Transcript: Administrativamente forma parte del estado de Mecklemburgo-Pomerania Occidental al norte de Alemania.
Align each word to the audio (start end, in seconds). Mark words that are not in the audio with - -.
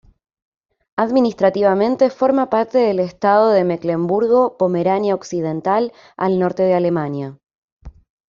Administrativamente 0.97 2.09
forma 2.09 2.49
parte 2.49 2.79
del 2.79 2.99
estado 2.99 3.51
de 3.51 3.63
Mecklemburgo-Pomerania 3.63 5.13
Occidental 5.13 5.93
al 6.17 6.39
norte 6.39 6.63
de 6.63 6.73
Alemania. 6.73 7.37